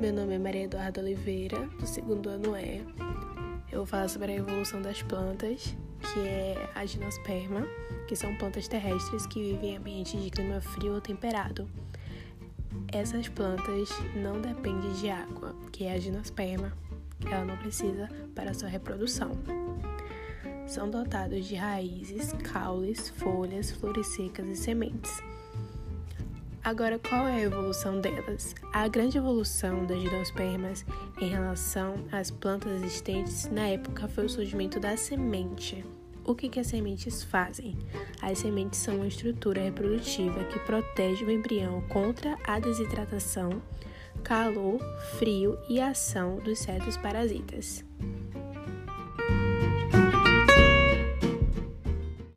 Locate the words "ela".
17.26-17.44